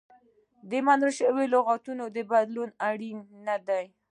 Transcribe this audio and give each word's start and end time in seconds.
د 0.69 0.71
منل 0.85 1.11
شویو 1.17 1.51
لغتونو 1.53 2.03
بدلول 2.31 2.69
اړین 2.89 3.17
نه 3.47 3.55
دي. 3.67 3.85